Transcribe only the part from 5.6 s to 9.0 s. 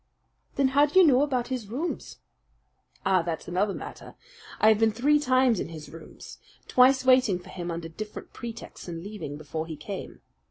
his rooms, twice waiting for him under different pretexts